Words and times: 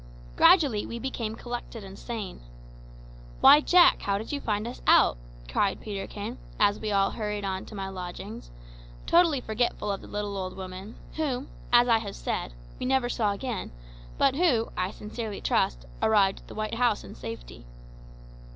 Gradually 0.35 0.83
we 0.83 0.97
became 0.97 1.35
collected 1.35 1.83
and 1.83 1.95
sane. 1.99 2.41
"Why, 3.39 3.61
Jack, 3.61 4.01
how 4.01 4.17
did 4.17 4.31
you 4.31 4.41
find 4.41 4.67
us 4.67 4.81
out?" 4.87 5.15
cried 5.47 5.79
Peterkin, 5.79 6.39
as 6.59 6.79
we 6.79 6.91
all 6.91 7.11
hurried 7.11 7.45
on 7.45 7.65
to 7.67 7.75
my 7.75 7.87
lodgings, 7.87 8.49
totally 9.05 9.39
forgetful 9.39 9.91
of 9.91 10.01
the 10.01 10.07
little 10.07 10.35
old 10.37 10.55
woman, 10.55 10.95
whom, 11.17 11.49
as 11.71 11.87
I 11.87 11.99
have 11.99 12.15
said, 12.15 12.53
we 12.79 12.85
never 12.87 13.09
saw 13.09 13.31
again, 13.31 13.71
but 14.17 14.33
who, 14.37 14.71
I 14.75 14.89
sincerely 14.89 15.39
trust, 15.39 15.85
arrived 16.01 16.39
at 16.39 16.47
the 16.47 16.55
white 16.55 16.73
house 16.81 17.03
in 17.03 17.13
safety. 17.13 17.67